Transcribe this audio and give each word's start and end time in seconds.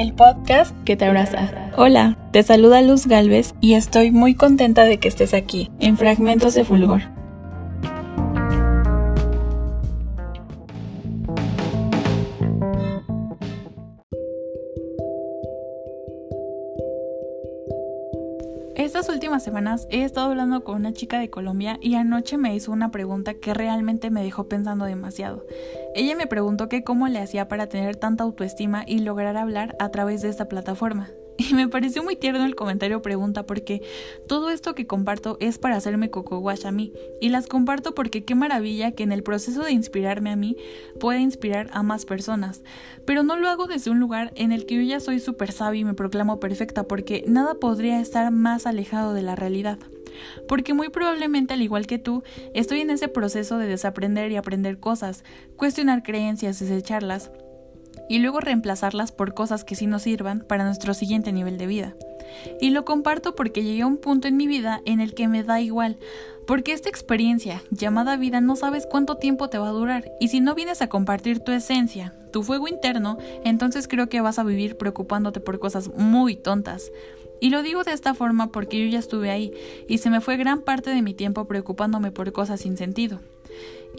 el 0.00 0.12
podcast 0.12 0.74
que 0.84 0.96
te 0.96 1.04
abraza. 1.04 1.70
Hola, 1.76 2.16
te 2.30 2.42
saluda 2.42 2.82
Luz 2.82 3.06
Galvez 3.06 3.54
y 3.60 3.74
estoy 3.74 4.10
muy 4.10 4.34
contenta 4.34 4.84
de 4.84 4.98
que 4.98 5.08
estés 5.08 5.34
aquí, 5.34 5.70
en 5.80 5.96
Fragmentos 5.96 6.54
de 6.54 6.64
Fulgor. 6.64 7.17
Estas 18.78 19.08
últimas 19.08 19.42
semanas 19.42 19.88
he 19.90 20.04
estado 20.04 20.30
hablando 20.30 20.62
con 20.62 20.76
una 20.76 20.92
chica 20.92 21.18
de 21.18 21.30
Colombia 21.30 21.80
y 21.82 21.96
anoche 21.96 22.38
me 22.38 22.54
hizo 22.54 22.70
una 22.70 22.92
pregunta 22.92 23.34
que 23.34 23.52
realmente 23.52 24.08
me 24.08 24.22
dejó 24.22 24.48
pensando 24.48 24.84
demasiado. 24.84 25.44
Ella 25.96 26.14
me 26.14 26.28
preguntó 26.28 26.68
que 26.68 26.84
cómo 26.84 27.08
le 27.08 27.18
hacía 27.18 27.48
para 27.48 27.66
tener 27.66 27.96
tanta 27.96 28.22
autoestima 28.22 28.84
y 28.86 29.00
lograr 29.00 29.36
hablar 29.36 29.74
a 29.80 29.88
través 29.88 30.22
de 30.22 30.28
esta 30.28 30.48
plataforma. 30.48 31.10
Y 31.50 31.54
me 31.54 31.68
pareció 31.68 32.02
muy 32.02 32.16
tierno 32.16 32.44
el 32.44 32.56
comentario 32.56 33.00
pregunta 33.00 33.46
porque 33.46 33.80
todo 34.26 34.50
esto 34.50 34.74
que 34.74 34.88
comparto 34.88 35.36
es 35.40 35.58
para 35.58 35.76
hacerme 35.76 36.10
coco 36.10 36.38
wash 36.38 36.66
a 36.66 36.72
mí 36.72 36.92
y 37.20 37.28
las 37.28 37.46
comparto 37.46 37.94
porque 37.94 38.24
qué 38.24 38.34
maravilla 38.34 38.90
que 38.92 39.04
en 39.04 39.12
el 39.12 39.22
proceso 39.22 39.62
de 39.62 39.70
inspirarme 39.70 40.30
a 40.30 40.36
mí 40.36 40.56
pueda 40.98 41.20
inspirar 41.20 41.70
a 41.72 41.84
más 41.84 42.04
personas. 42.04 42.62
Pero 43.04 43.22
no 43.22 43.36
lo 43.36 43.48
hago 43.48 43.68
desde 43.68 43.90
un 43.90 44.00
lugar 44.00 44.32
en 44.34 44.50
el 44.50 44.66
que 44.66 44.76
yo 44.76 44.82
ya 44.82 44.98
soy 44.98 45.20
súper 45.20 45.52
sabia 45.52 45.80
y 45.80 45.84
me 45.84 45.94
proclamo 45.94 46.40
perfecta 46.40 46.82
porque 46.82 47.24
nada 47.28 47.54
podría 47.54 48.00
estar 48.00 48.30
más 48.32 48.66
alejado 48.66 49.14
de 49.14 49.22
la 49.22 49.36
realidad. 49.36 49.78
Porque 50.48 50.74
muy 50.74 50.88
probablemente, 50.88 51.54
al 51.54 51.62
igual 51.62 51.86
que 51.86 51.98
tú, 51.98 52.24
estoy 52.52 52.80
en 52.80 52.90
ese 52.90 53.06
proceso 53.06 53.58
de 53.58 53.68
desaprender 53.68 54.32
y 54.32 54.36
aprender 54.36 54.80
cosas, 54.80 55.22
cuestionar 55.56 56.02
creencias, 56.02 56.58
desecharlas, 56.58 57.30
y 58.08 58.18
luego 58.18 58.40
reemplazarlas 58.40 59.12
por 59.12 59.34
cosas 59.34 59.64
que 59.64 59.74
sí 59.74 59.86
nos 59.86 60.02
sirvan 60.02 60.40
para 60.40 60.64
nuestro 60.64 60.94
siguiente 60.94 61.32
nivel 61.32 61.58
de 61.58 61.66
vida. 61.66 61.94
Y 62.60 62.70
lo 62.70 62.84
comparto 62.84 63.34
porque 63.34 63.62
llegué 63.62 63.82
a 63.82 63.86
un 63.86 63.96
punto 63.96 64.28
en 64.28 64.36
mi 64.36 64.46
vida 64.46 64.80
en 64.84 65.00
el 65.00 65.14
que 65.14 65.28
me 65.28 65.42
da 65.42 65.60
igual, 65.60 65.98
porque 66.46 66.72
esta 66.72 66.88
experiencia 66.88 67.62
llamada 67.70 68.16
vida 68.16 68.40
no 68.40 68.56
sabes 68.56 68.86
cuánto 68.90 69.16
tiempo 69.16 69.50
te 69.50 69.58
va 69.58 69.68
a 69.68 69.72
durar 69.72 70.10
y 70.18 70.28
si 70.28 70.40
no 70.40 70.54
vienes 70.54 70.80
a 70.80 70.88
compartir 70.88 71.40
tu 71.40 71.52
esencia, 71.52 72.14
tu 72.32 72.42
fuego 72.42 72.68
interno, 72.68 73.18
entonces 73.44 73.86
creo 73.86 74.08
que 74.08 74.20
vas 74.20 74.38
a 74.38 74.44
vivir 74.44 74.76
preocupándote 74.76 75.40
por 75.40 75.58
cosas 75.58 75.90
muy 75.94 76.36
tontas. 76.36 76.90
Y 77.40 77.50
lo 77.50 77.62
digo 77.62 77.84
de 77.84 77.92
esta 77.92 78.14
forma 78.14 78.50
porque 78.50 78.82
yo 78.82 78.90
ya 78.90 78.98
estuve 78.98 79.30
ahí 79.30 79.52
y 79.88 79.98
se 79.98 80.10
me 80.10 80.20
fue 80.20 80.36
gran 80.36 80.62
parte 80.62 80.90
de 80.90 81.02
mi 81.02 81.14
tiempo 81.14 81.46
preocupándome 81.46 82.10
por 82.10 82.32
cosas 82.32 82.60
sin 82.60 82.76
sentido. 82.76 83.20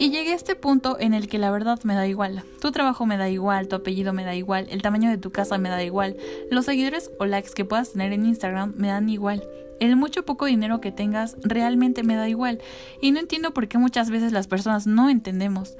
Y 0.00 0.08
llegué 0.08 0.32
a 0.32 0.36
este 0.36 0.56
punto 0.56 0.96
en 0.98 1.12
el 1.12 1.28
que 1.28 1.38
la 1.38 1.50
verdad 1.50 1.78
me 1.82 1.94
da 1.94 2.06
igual. 2.06 2.42
Tu 2.62 2.72
trabajo 2.72 3.04
me 3.04 3.18
da 3.18 3.28
igual, 3.28 3.68
tu 3.68 3.76
apellido 3.76 4.14
me 4.14 4.24
da 4.24 4.34
igual, 4.34 4.66
el 4.70 4.80
tamaño 4.80 5.10
de 5.10 5.18
tu 5.18 5.30
casa 5.30 5.58
me 5.58 5.68
da 5.68 5.84
igual, 5.84 6.16
los 6.50 6.64
seguidores 6.64 7.10
o 7.18 7.26
likes 7.26 7.50
que 7.54 7.66
puedas 7.66 7.92
tener 7.92 8.14
en 8.14 8.24
Instagram 8.24 8.72
me 8.78 8.88
dan 8.88 9.10
igual. 9.10 9.46
El 9.78 9.96
mucho 9.96 10.24
poco 10.24 10.46
dinero 10.46 10.80
que 10.80 10.90
tengas 10.90 11.36
realmente 11.42 12.02
me 12.02 12.16
da 12.16 12.30
igual. 12.30 12.62
Y 13.02 13.12
no 13.12 13.20
entiendo 13.20 13.52
por 13.52 13.68
qué 13.68 13.76
muchas 13.76 14.08
veces 14.08 14.32
las 14.32 14.46
personas 14.46 14.86
no 14.86 15.10
entendemos. 15.10 15.76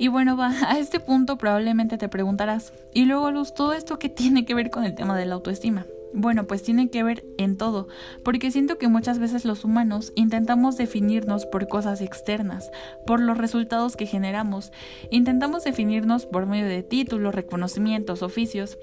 Y 0.00 0.08
bueno, 0.08 0.36
va, 0.36 0.48
a 0.68 0.80
este 0.80 0.98
punto 0.98 1.38
probablemente 1.38 1.96
te 1.96 2.08
preguntarás, 2.08 2.72
y 2.92 3.04
luego 3.04 3.30
Luz, 3.30 3.54
todo 3.54 3.72
esto 3.72 4.00
que 4.00 4.08
tiene 4.08 4.44
que 4.44 4.56
ver 4.56 4.70
con 4.70 4.82
el 4.82 4.96
tema 4.96 5.16
de 5.16 5.26
la 5.26 5.36
autoestima. 5.36 5.86
Bueno, 6.16 6.46
pues 6.46 6.62
tiene 6.62 6.90
que 6.90 7.02
ver 7.02 7.24
en 7.38 7.56
todo, 7.56 7.88
porque 8.24 8.52
siento 8.52 8.78
que 8.78 8.86
muchas 8.86 9.18
veces 9.18 9.44
los 9.44 9.64
humanos 9.64 10.12
intentamos 10.14 10.76
definirnos 10.76 11.44
por 11.44 11.66
cosas 11.66 12.00
externas, 12.00 12.70
por 13.04 13.20
los 13.20 13.36
resultados 13.36 13.96
que 13.96 14.06
generamos, 14.06 14.70
intentamos 15.10 15.64
definirnos 15.64 16.26
por 16.26 16.46
medio 16.46 16.66
de 16.66 16.84
títulos, 16.84 17.34
reconocimientos, 17.34 18.22
oficios, 18.22 18.78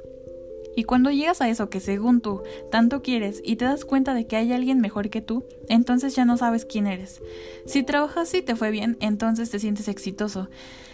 y 0.76 0.84
cuando 0.84 1.10
llegas 1.12 1.42
a 1.42 1.50
eso 1.50 1.70
que 1.70 1.80
según 1.80 2.22
tú 2.22 2.44
tanto 2.70 3.02
quieres 3.02 3.42
y 3.44 3.56
te 3.58 3.66
das 3.66 3.86
cuenta 3.86 4.14
de 4.14 4.26
que 4.26 4.36
hay 4.36 4.52
alguien 4.54 4.80
mejor 4.80 5.10
que 5.10 5.22
tú, 5.22 5.46
entonces 5.70 6.16
ya 6.16 6.26
no 6.26 6.38
sabes 6.38 6.66
quién 6.66 6.88
eres. 6.88 7.22
Si 7.66 7.84
trabajas 7.84 8.34
y 8.34 8.42
te 8.42 8.56
fue 8.56 8.72
bien, 8.72 8.98
entonces 9.00 9.50
te 9.50 9.60
sientes 9.60 9.88
exitoso. 9.88 10.50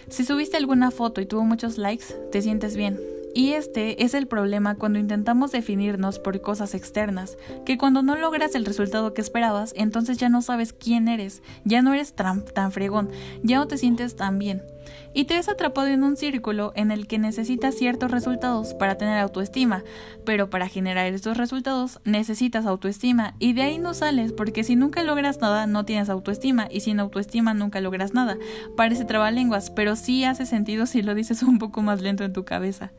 Si 0.10 0.24
subiste 0.24 0.58
alguna 0.58 0.92
foto 0.92 1.22
y 1.22 1.26
tuvo 1.26 1.44
muchos 1.44 1.78
likes, 1.78 2.06
te 2.32 2.42
sientes 2.42 2.76
bien. 2.76 3.17
Y 3.38 3.54
este 3.54 4.04
es 4.04 4.16
el 4.16 4.26
problema 4.26 4.74
cuando 4.74 4.98
intentamos 4.98 5.52
definirnos 5.52 6.18
por 6.18 6.42
cosas 6.42 6.74
externas, 6.74 7.38
que 7.68 7.78
cuando 7.78 8.02
no 8.02 8.16
logras 8.16 8.56
el 8.56 8.66
resultado 8.66 9.14
que 9.14 9.22
esperabas, 9.22 9.76
entonces 9.78 10.18
ya 10.18 10.28
no 10.28 10.42
sabes 10.42 10.74
quién 10.74 11.08
eres, 11.08 11.44
ya 11.64 11.84
no 11.84 11.94
eres 11.94 12.16
tan, 12.16 12.44
fregón, 12.72 13.12
ya 13.44 13.58
no 13.58 13.68
te 13.68 13.78
sientes 13.78 14.16
tan 14.16 14.40
bien. 14.40 14.64
Y 15.14 15.26
te 15.26 15.36
ves 15.36 15.50
atrapado 15.50 15.86
en 15.86 16.04
un 16.04 16.18
círculo 16.18 16.72
en 16.76 16.90
el 16.90 17.06
que 17.06 17.20
necesitas 17.20 17.76
ciertos 17.76 18.10
resultados 18.10 18.74
para 18.74 18.98
tener 18.98 19.20
autoestima, 19.20 19.84
pero 20.26 20.50
para 20.50 20.68
generar 20.68 21.06
estos 21.06 21.38
resultados 21.38 22.00
necesitas 22.06 22.66
autoestima 22.66 23.36
y 23.38 23.54
de 23.54 23.62
ahí 23.62 23.78
no 23.78 23.94
sales 23.94 24.34
porque 24.34 24.64
si 24.64 24.76
nunca 24.76 25.04
logras 25.04 25.42
nada 25.42 25.68
no 25.68 25.86
tienes 25.86 26.10
autoestima 26.10 26.70
y 26.72 26.80
sin 26.80 27.00
autoestima 27.00 27.54
nunca 27.54 27.82
logras 27.82 28.16
nada. 28.16 28.36
Parece 28.76 29.06
trabalenguas, 29.06 29.70
pero 29.70 29.96
sí 29.96 30.24
hace 30.24 30.48
sentido 30.48 30.88
si 30.88 31.04
lo 31.04 31.14
dices 31.14 31.44
un 31.44 31.60
poco 31.60 31.84
más 31.84 32.02
lento 32.02 32.24
en 32.24 32.34
tu 32.34 32.44
cabeza. 32.44 32.92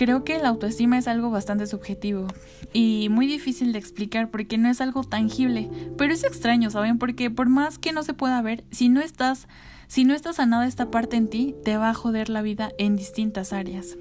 Creo 0.00 0.24
que 0.24 0.38
la 0.38 0.48
autoestima 0.48 0.96
es 0.96 1.06
algo 1.08 1.28
bastante 1.30 1.66
subjetivo 1.66 2.26
y 2.72 3.08
muy 3.10 3.26
difícil 3.26 3.74
de 3.74 3.78
explicar 3.78 4.30
porque 4.30 4.56
no 4.56 4.70
es 4.70 4.80
algo 4.80 5.04
tangible, 5.04 5.68
pero 5.98 6.14
es 6.14 6.24
extraño, 6.24 6.70
¿saben? 6.70 6.96
Porque 6.96 7.30
por 7.30 7.50
más 7.50 7.76
que 7.76 7.92
no 7.92 8.02
se 8.02 8.14
pueda 8.14 8.40
ver, 8.40 8.64
si 8.70 8.88
no 8.88 9.02
estás 9.02 9.46
si 9.88 10.06
no 10.06 10.14
está 10.14 10.32
sanada 10.32 10.66
esta 10.66 10.90
parte 10.90 11.18
en 11.18 11.28
ti, 11.28 11.54
te 11.66 11.76
va 11.76 11.90
a 11.90 11.94
joder 11.94 12.30
la 12.30 12.40
vida 12.40 12.70
en 12.78 12.96
distintas 12.96 13.52
áreas. 13.52 13.98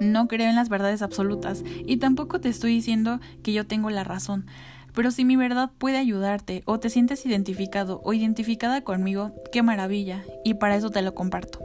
No 0.00 0.28
creo 0.28 0.48
en 0.48 0.56
las 0.56 0.70
verdades 0.70 1.02
absolutas 1.02 1.62
y 1.84 1.98
tampoco 1.98 2.40
te 2.40 2.48
estoy 2.48 2.72
diciendo 2.72 3.20
que 3.42 3.52
yo 3.52 3.66
tengo 3.66 3.90
la 3.90 4.04
razón. 4.04 4.46
Pero 4.94 5.10
si 5.10 5.26
mi 5.26 5.36
verdad 5.36 5.72
puede 5.76 5.98
ayudarte 5.98 6.62
o 6.64 6.80
te 6.80 6.88
sientes 6.88 7.26
identificado 7.26 8.00
o 8.02 8.14
identificada 8.14 8.80
conmigo, 8.80 9.34
qué 9.52 9.62
maravilla, 9.62 10.24
y 10.42 10.54
para 10.54 10.74
eso 10.76 10.88
te 10.88 11.02
lo 11.02 11.14
comparto. 11.14 11.60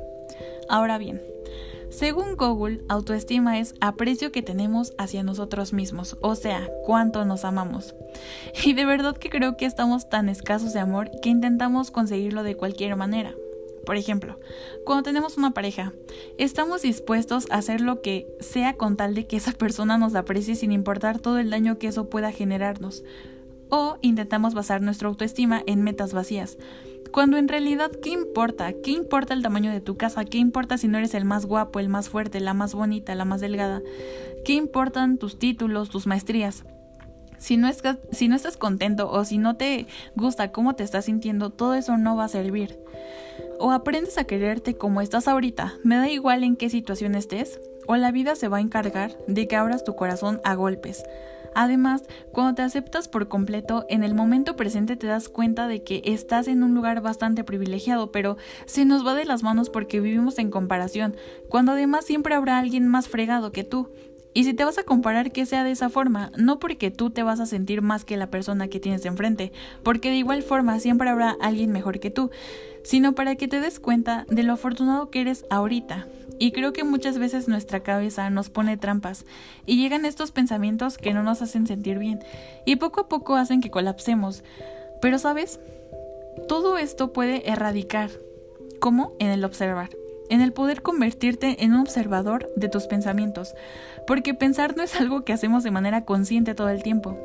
Ahora 0.69 0.97
bien, 0.97 1.21
según 1.89 2.35
Google, 2.35 2.81
autoestima 2.89 3.59
es 3.59 3.73
aprecio 3.79 4.31
que 4.31 4.41
tenemos 4.41 4.93
hacia 4.97 5.23
nosotros 5.23 5.73
mismos, 5.73 6.17
o 6.21 6.35
sea, 6.35 6.69
cuánto 6.85 7.23
nos 7.25 7.45
amamos. 7.45 7.95
Y 8.63 8.73
de 8.73 8.85
verdad 8.85 9.15
que 9.15 9.29
creo 9.29 9.57
que 9.57 9.65
estamos 9.65 10.09
tan 10.09 10.29
escasos 10.29 10.73
de 10.73 10.79
amor 10.79 11.09
que 11.21 11.29
intentamos 11.29 11.91
conseguirlo 11.91 12.43
de 12.43 12.55
cualquier 12.55 12.95
manera. 12.95 13.35
Por 13.85 13.95
ejemplo, 13.95 14.37
cuando 14.85 15.03
tenemos 15.03 15.37
una 15.37 15.51
pareja, 15.51 15.93
estamos 16.37 16.81
dispuestos 16.81 17.45
a 17.49 17.55
hacer 17.55 17.79
lo 17.79 18.01
que 18.01 18.27
sea 18.41 18.73
con 18.73 18.97
tal 18.97 19.15
de 19.15 19.27
que 19.27 19.37
esa 19.37 19.53
persona 19.53 19.97
nos 19.97 20.13
aprecie 20.13 20.55
sin 20.55 20.73
importar 20.73 21.19
todo 21.19 21.39
el 21.39 21.49
daño 21.49 21.77
que 21.77 21.87
eso 21.87 22.09
pueda 22.09 22.33
generarnos. 22.33 23.05
O 23.69 23.97
intentamos 24.01 24.53
basar 24.53 24.81
nuestra 24.81 25.07
autoestima 25.07 25.63
en 25.67 25.83
metas 25.83 26.13
vacías, 26.13 26.57
cuando 27.11 27.37
en 27.37 27.47
realidad, 27.47 27.91
¿qué 28.01 28.09
importa? 28.09 28.73
¿Qué 28.73 28.91
importa 28.91 29.33
el 29.33 29.43
tamaño 29.43 29.71
de 29.71 29.81
tu 29.81 29.97
casa? 29.97 30.25
¿Qué 30.25 30.37
importa 30.37 30.77
si 30.77 30.87
no 30.87 30.97
eres 30.97 31.13
el 31.13 31.25
más 31.25 31.45
guapo, 31.45 31.79
el 31.79 31.89
más 31.89 32.09
fuerte, 32.09 32.39
la 32.39 32.53
más 32.53 32.73
bonita, 32.73 33.15
la 33.15 33.25
más 33.25 33.41
delgada? 33.41 33.81
¿Qué 34.45 34.53
importan 34.53 35.17
tus 35.17 35.39
títulos, 35.39 35.89
tus 35.89 36.07
maestrías? 36.07 36.63
Si 37.37 37.57
no, 37.57 37.67
estás, 37.67 37.97
si 38.11 38.27
no 38.27 38.35
estás 38.35 38.57
contento 38.57 39.11
o 39.11 39.23
si 39.23 39.37
no 39.37 39.57
te 39.57 39.85
gusta 40.15 40.51
cómo 40.51 40.75
te 40.75 40.83
estás 40.83 41.05
sintiendo, 41.05 41.51
todo 41.51 41.75
eso 41.75 41.97
no 41.97 42.15
va 42.15 42.25
a 42.25 42.29
servir. 42.29 42.79
O 43.59 43.71
aprendes 43.71 44.17
a 44.17 44.23
quererte 44.23 44.75
como 44.75 45.01
estás 45.01 45.27
ahorita, 45.27 45.75
me 45.83 45.97
da 45.97 46.09
igual 46.09 46.43
en 46.43 46.55
qué 46.55 46.69
situación 46.69 47.15
estés, 47.15 47.59
o 47.87 47.95
la 47.95 48.11
vida 48.11 48.35
se 48.35 48.47
va 48.47 48.57
a 48.57 48.61
encargar 48.61 49.17
de 49.27 49.47
que 49.47 49.55
abras 49.55 49.83
tu 49.83 49.95
corazón 49.95 50.39
a 50.43 50.53
golpes. 50.53 51.03
Además, 51.55 52.03
cuando 52.31 52.53
te 52.53 52.61
aceptas 52.61 53.07
por 53.07 53.27
completo, 53.27 53.87
en 53.89 54.03
el 54.03 54.13
momento 54.13 54.55
presente 54.55 54.95
te 54.95 55.07
das 55.07 55.27
cuenta 55.27 55.67
de 55.67 55.81
que 55.83 56.03
estás 56.05 56.47
en 56.47 56.61
un 56.61 56.75
lugar 56.75 57.01
bastante 57.01 57.43
privilegiado, 57.43 58.11
pero 58.11 58.37
se 58.67 58.85
nos 58.85 59.03
va 59.03 59.15
de 59.15 59.25
las 59.25 59.41
manos 59.41 59.71
porque 59.71 59.99
vivimos 59.99 60.37
en 60.37 60.51
comparación, 60.51 61.15
cuando 61.49 61.71
además 61.71 62.05
siempre 62.05 62.35
habrá 62.35 62.59
alguien 62.59 62.87
más 62.87 63.07
fregado 63.07 63.51
que 63.51 63.63
tú. 63.63 63.89
Y 64.35 64.43
si 64.43 64.53
te 64.53 64.65
vas 64.65 64.77
a 64.77 64.83
comparar, 64.83 65.31
que 65.31 65.47
sea 65.47 65.63
de 65.63 65.71
esa 65.71 65.89
forma, 65.89 66.31
no 66.37 66.59
porque 66.59 66.91
tú 66.91 67.09
te 67.09 67.23
vas 67.23 67.39
a 67.39 67.47
sentir 67.47 67.81
más 67.81 68.05
que 68.05 68.17
la 68.17 68.29
persona 68.29 68.67
que 68.67 68.79
tienes 68.79 69.03
enfrente, 69.05 69.51
porque 69.81 70.11
de 70.11 70.17
igual 70.17 70.43
forma 70.43 70.79
siempre 70.79 71.09
habrá 71.09 71.35
alguien 71.41 71.71
mejor 71.71 71.99
que 71.99 72.11
tú, 72.11 72.29
sino 72.83 73.15
para 73.15 73.33
que 73.33 73.47
te 73.47 73.59
des 73.59 73.79
cuenta 73.79 74.27
de 74.29 74.43
lo 74.43 74.53
afortunado 74.53 75.09
que 75.09 75.21
eres 75.21 75.43
ahorita, 75.49 76.07
y 76.39 76.51
creo 76.51 76.73
que 76.73 76.83
muchas 76.83 77.17
veces 77.17 77.47
nuestra 77.47 77.81
cabeza 77.81 78.29
nos 78.29 78.49
pone 78.49 78.77
trampas 78.77 79.25
y 79.65 79.77
llegan 79.77 80.05
estos 80.05 80.31
pensamientos 80.31 80.97
que 80.97 81.13
no 81.13 81.23
nos 81.23 81.41
hacen 81.41 81.67
sentir 81.67 81.99
bien 81.99 82.19
y 82.65 82.77
poco 82.77 83.01
a 83.01 83.07
poco 83.09 83.35
hacen 83.35 83.61
que 83.61 83.71
colapsemos. 83.71 84.43
Pero 85.01 85.19
sabes, 85.19 85.59
todo 86.47 86.77
esto 86.77 87.13
puede 87.13 87.49
erradicar. 87.49 88.09
¿Cómo? 88.79 89.13
En 89.19 89.29
el 89.29 89.43
observar. 89.43 89.89
En 90.29 90.41
el 90.41 90.53
poder 90.53 90.81
convertirte 90.81 91.63
en 91.63 91.73
un 91.73 91.81
observador 91.81 92.51
de 92.55 92.69
tus 92.69 92.87
pensamientos. 92.87 93.53
Porque 94.05 94.33
pensar 94.33 94.75
no 94.75 94.83
es 94.83 94.95
algo 94.95 95.23
que 95.23 95.33
hacemos 95.33 95.63
de 95.63 95.71
manera 95.71 96.05
consciente 96.05 96.55
todo 96.55 96.69
el 96.69 96.83
tiempo. 96.83 97.17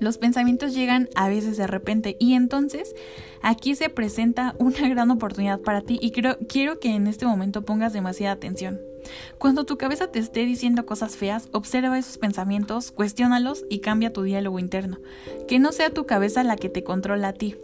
Los 0.00 0.18
pensamientos 0.18 0.74
llegan 0.74 1.08
a 1.14 1.28
veces 1.28 1.56
de 1.56 1.66
repente 1.66 2.16
y 2.18 2.32
entonces 2.32 2.94
aquí 3.42 3.74
se 3.74 3.90
presenta 3.90 4.54
una 4.58 4.88
gran 4.88 5.10
oportunidad 5.10 5.60
para 5.60 5.82
ti 5.82 5.98
y 6.00 6.10
quiero 6.10 6.80
que 6.80 6.94
en 6.94 7.06
este 7.06 7.26
momento 7.26 7.62
pongas 7.62 7.92
demasiada 7.92 8.34
atención. 8.34 8.80
Cuando 9.38 9.64
tu 9.64 9.78
cabeza 9.78 10.08
te 10.08 10.18
esté 10.18 10.44
diciendo 10.44 10.86
cosas 10.86 11.16
feas, 11.16 11.48
observa 11.52 11.98
esos 11.98 12.18
pensamientos, 12.18 12.92
cuestiónalos 12.92 13.64
y 13.70 13.80
cambia 13.80 14.12
tu 14.12 14.22
diálogo 14.22 14.58
interno. 14.58 14.98
Que 15.48 15.58
no 15.58 15.72
sea 15.72 15.90
tu 15.90 16.06
cabeza 16.06 16.44
la 16.44 16.56
que 16.56 16.68
te 16.68 16.82
controla 16.82 17.28
a 17.28 17.32
ti. 17.32 17.56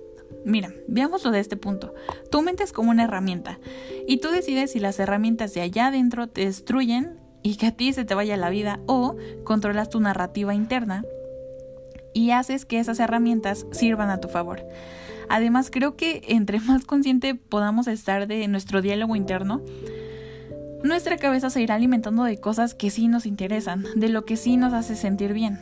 Mira, 0.44 0.73
veámoslo 0.88 1.31
de 1.31 1.41
este 1.41 1.56
punto. 1.56 1.94
Tu 2.31 2.43
mente 2.43 2.65
es 2.65 2.73
como 2.73 2.91
una 2.91 3.05
herramienta 3.05 3.59
y 4.06 4.19
tú 4.19 4.29
decides 4.31 4.73
si 4.73 4.81
las 4.81 4.99
herramientas 4.99 5.55
de 5.55 5.61
allá 5.61 5.88
adentro 5.88 6.29
te 6.29 6.44
destruyen 6.44 7.19
y 7.43 7.56
que 7.56 7.67
a 7.67 7.77
ti 7.77 7.93
se 7.93 8.05
te 8.05 8.15
vaya 8.15 8.37
la 8.37 8.50
vida 8.50 8.81
o 8.87 9.17
controlas 9.44 9.91
tu 9.91 10.00
narrativa 10.00 10.55
interna 10.55 11.05
y 12.16 12.30
haces 12.30 12.64
que 12.64 12.80
esas 12.80 12.98
herramientas 12.98 13.66
sirvan 13.72 14.08
a 14.08 14.22
tu 14.22 14.28
favor. 14.28 14.66
Además, 15.28 15.70
creo 15.70 15.96
que 15.96 16.22
entre 16.28 16.60
más 16.60 16.86
consciente 16.86 17.34
podamos 17.34 17.88
estar 17.88 18.26
de 18.26 18.48
nuestro 18.48 18.80
diálogo 18.80 19.16
interno, 19.16 19.60
nuestra 20.82 21.18
cabeza 21.18 21.50
se 21.50 21.60
irá 21.60 21.74
alimentando 21.74 22.24
de 22.24 22.38
cosas 22.38 22.72
que 22.72 22.88
sí 22.88 23.06
nos 23.08 23.26
interesan, 23.26 23.84
de 23.96 24.08
lo 24.08 24.24
que 24.24 24.38
sí 24.38 24.56
nos 24.56 24.72
hace 24.72 24.96
sentir 24.96 25.34
bien. 25.34 25.58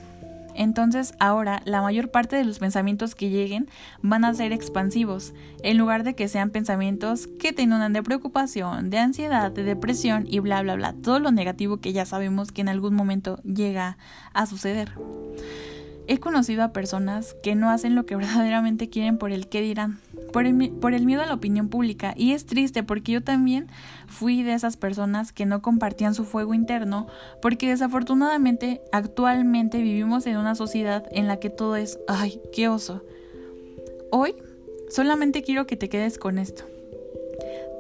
Entonces 0.55 1.15
ahora 1.19 1.61
la 1.65 1.83
mayor 1.83 2.13
parte 2.13 2.37
de 2.37 2.45
los 2.45 2.61
pensamientos 2.61 3.17
que 3.17 3.31
lleguen 3.31 3.69
van 4.01 4.25
a 4.25 4.33
ser 4.33 4.53
expansivos, 4.53 5.35
en 5.65 5.77
lugar 5.77 6.05
de 6.05 6.15
que 6.15 6.29
sean 6.29 6.51
pensamientos 6.51 7.27
que 7.27 7.53
te 7.53 7.63
inundan 7.63 7.93
de 7.93 8.05
preocupación, 8.05 8.91
de 8.91 8.99
ansiedad, 8.99 9.51
de 9.51 9.65
depresión 9.65 10.25
y 10.29 10.39
bla 10.39 10.63
bla 10.63 10.77
bla, 10.77 10.93
todo 10.93 11.19
lo 11.19 11.33
negativo 11.33 11.79
que 11.79 11.93
ya 11.93 12.07
sabemos 12.07 12.53
que 12.53 12.61
en 12.61 12.69
algún 12.69 12.95
momento 12.95 13.41
llega 13.43 13.99
a 14.33 14.47
suceder. 14.47 14.93
He 16.07 16.19
conocido 16.19 16.63
a 16.63 16.73
personas 16.73 17.35
que 17.43 17.55
no 17.55 17.71
hacen 17.71 17.95
lo 17.95 18.05
que 18.05 18.17
verdaderamente 18.17 18.89
quieren 18.89 19.19
por 19.19 19.33
el 19.33 19.49
qué 19.49 19.61
dirán, 19.61 20.01
por 20.33 20.47
el, 20.47 20.71
por 20.71 20.95
el, 20.95 21.07
miedo 21.07 21.23
a 21.23 21.27
la 21.27 21.35
opinión 21.35 21.69
pública. 21.69 22.15
Y 22.17 22.33
es 22.33 22.47
triste 22.47 22.83
porque 22.83 23.13
yo 23.13 23.23
también 23.23 23.69
fui 24.07 24.43
de 24.43 24.55
esas 24.55 24.77
personas 24.77 25.33
que 25.33 25.47
no 25.47 25.63
compartían 25.63 26.15
su 26.15 26.25
fuego 26.25 26.55
interno, 26.55 27.07
porque 27.41 27.69
desafortunadamente 27.69 28.81
actualmente 28.93 29.81
vivimos 29.81 30.27
en 30.27 30.37
una 30.37 30.55
sociedad 30.55 31.05
en 31.11 31.27
la 31.27 31.39
que 31.39 31.51
todo 31.51 31.77
es, 31.77 31.99
ay, 32.09 32.41
qué 32.53 32.69
oso. 32.69 33.03
Hoy 34.11 34.35
solamente 34.91 35.43
quiero 35.43 35.67
que 35.67 35.77
te 35.77 35.89
quedes 35.89 36.19
con 36.19 36.39
esto. 36.39 36.65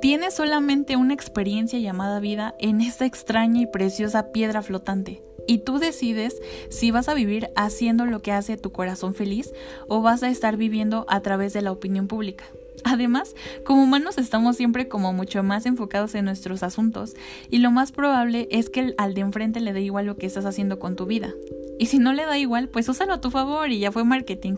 Tienes 0.00 0.34
solamente 0.34 0.96
una 0.96 1.14
experiencia 1.14 1.78
llamada 1.78 2.20
vida 2.20 2.54
en 2.58 2.80
esta 2.82 3.06
extraña 3.06 3.62
y 3.62 3.66
preciosa 3.66 4.32
piedra 4.32 4.60
flotante. 4.60 5.22
Y 5.46 5.58
tú 5.58 5.78
decides 5.78 6.40
si 6.70 6.90
vas 6.90 7.08
a 7.08 7.14
vivir 7.14 7.50
haciendo 7.56 8.06
lo 8.06 8.22
que 8.22 8.32
hace 8.32 8.56
tu 8.56 8.72
corazón 8.72 9.14
feliz 9.14 9.52
o 9.88 10.02
vas 10.02 10.22
a 10.22 10.28
estar 10.28 10.56
viviendo 10.56 11.04
a 11.08 11.20
través 11.20 11.52
de 11.52 11.62
la 11.62 11.72
opinión 11.72 12.08
pública. 12.08 12.44
Además, 12.84 13.34
como 13.64 13.82
humanos 13.82 14.18
estamos 14.18 14.56
siempre 14.56 14.88
como 14.88 15.12
mucho 15.12 15.42
más 15.42 15.64
enfocados 15.64 16.14
en 16.14 16.26
nuestros 16.26 16.62
asuntos 16.62 17.14
y 17.50 17.58
lo 17.58 17.70
más 17.70 17.92
probable 17.92 18.48
es 18.50 18.68
que 18.68 18.94
al 18.98 19.14
de 19.14 19.22
enfrente 19.22 19.60
le 19.60 19.72
dé 19.72 19.80
igual 19.80 20.06
lo 20.06 20.16
que 20.16 20.26
estás 20.26 20.44
haciendo 20.44 20.78
con 20.78 20.96
tu 20.96 21.06
vida. 21.06 21.32
Y 21.78 21.86
si 21.86 21.98
no 21.98 22.12
le 22.12 22.26
da 22.26 22.38
igual, 22.38 22.68
pues 22.68 22.88
úsalo 22.88 23.14
a 23.14 23.20
tu 23.20 23.30
favor 23.30 23.70
y 23.70 23.78
ya 23.78 23.90
fue 23.90 24.04
marketing. 24.04 24.56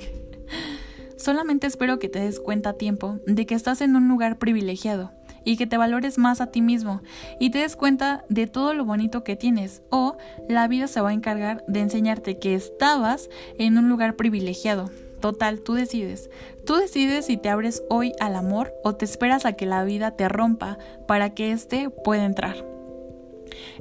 Solamente 1.17 1.67
espero 1.67 1.99
que 1.99 2.09
te 2.09 2.21
des 2.21 2.41
cuenta 2.41 2.71
a 2.71 2.75
tiempo 2.75 3.19
de 3.27 3.47
que 3.47 3.55
estás 3.55 3.81
en 3.81 3.97
un 3.97 4.09
lugar 4.09 4.39
privilegiado 4.39 5.13
y 5.47 5.57
que 5.57 5.67
te 5.67 5.79
valores 5.79 6.19
más 6.19 6.43
a 6.43 6.49
ti 6.49 6.61
mismo 6.61 7.01
y 7.41 7.49
te 7.51 7.61
des 7.61 7.77
cuenta 7.77 8.25
de 8.29 8.47
todo 8.47 8.75
lo 8.75 8.85
bonito 8.85 9.25
que 9.25 9.37
tienes 9.37 9.81
o 9.91 10.19
la 10.49 10.69
vida 10.69 10.89
se 10.89 11.01
va 11.01 11.11
a 11.11 11.15
encargar 11.15 11.65
de 11.69 11.81
enseñarte 11.81 12.39
que 12.39 12.55
estabas 12.55 13.31
en 13.57 13.79
un 13.79 13.89
lugar 13.89 14.17
privilegiado. 14.17 14.91
Total, 15.21 15.61
tú 15.61 15.75
decides. 15.75 16.29
Tú 16.67 16.75
decides 16.75 17.27
si 17.27 17.37
te 17.37 17.49
abres 17.49 17.83
hoy 17.89 18.13
al 18.21 18.35
amor 18.35 18.75
o 18.85 18.97
te 18.97 19.07
esperas 19.07 19.47
a 19.47 19.55
que 19.55 19.65
la 19.65 19.85
vida 19.85 20.11
te 20.11 20.29
rompa 20.29 20.79
para 21.07 21.31
que 21.31 21.53
éste 21.53 21.91
pueda 21.91 22.25
entrar. 22.25 22.67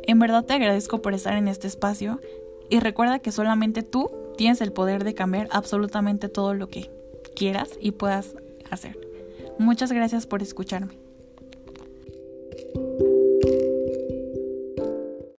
En 0.03 0.19
verdad 0.19 0.45
te 0.45 0.53
agradezco 0.53 1.01
por 1.01 1.13
estar 1.13 1.35
en 1.35 1.47
este 1.47 1.67
espacio 1.67 2.21
y 2.69 2.79
recuerda 2.79 3.19
que 3.19 3.31
solamente 3.31 3.81
tú 3.81 4.11
tienes 4.37 4.61
el 4.61 4.71
poder 4.71 5.03
de 5.03 5.15
cambiar 5.15 5.47
absolutamente 5.51 6.29
todo 6.29 6.53
lo 6.53 6.69
que 6.69 6.91
quieras 7.35 7.71
y 7.81 7.91
puedas 7.91 8.35
hacer. 8.69 8.97
Muchas 9.57 9.91
gracias 9.91 10.27
por 10.27 10.41
escucharme. 10.41 11.04